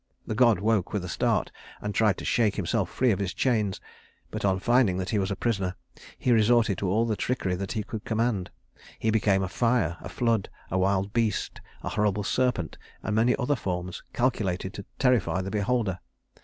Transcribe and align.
The 0.25 0.33
god 0.33 0.57
woke 0.59 0.93
with 0.93 1.05
a 1.05 1.07
start, 1.07 1.51
and 1.79 1.93
tried 1.93 2.17
to 2.17 2.25
shake 2.25 2.55
himself 2.55 2.89
free 2.89 3.11
of 3.11 3.19
his 3.19 3.35
chains; 3.35 3.79
but 4.31 4.43
on 4.43 4.57
finding 4.57 4.97
that 4.97 5.11
he 5.11 5.19
was 5.19 5.29
a 5.29 5.35
prisoner, 5.35 5.75
he 6.17 6.31
resorted 6.31 6.79
to 6.79 6.89
all 6.89 7.05
the 7.05 7.15
trickery 7.15 7.53
that 7.53 7.73
he 7.73 7.83
could 7.83 8.03
command. 8.03 8.49
He 8.97 9.11
became 9.11 9.43
a 9.43 9.47
fire, 9.47 9.97
a 9.99 10.09
flood, 10.09 10.49
a 10.71 10.79
wild 10.79 11.13
beast, 11.13 11.61
a 11.83 11.89
horrible 11.89 12.23
serpent, 12.23 12.79
and 13.03 13.15
many 13.15 13.35
other 13.35 13.55
forms 13.55 14.01
calculated 14.11 14.73
to 14.73 14.85
terrify 14.97 15.43
the 15.43 15.51
beholder. 15.51 15.99